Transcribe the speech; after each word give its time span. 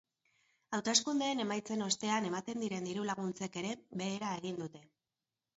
Hauteskundeen 0.77 1.43
emaitzen 1.43 1.83
ostean 1.89 2.29
ematen 2.31 2.65
diren 2.65 2.89
diru-laguntzek 2.89 3.63
ere 3.63 3.77
behera 4.05 4.33
egin 4.41 4.63
dute. 4.65 4.87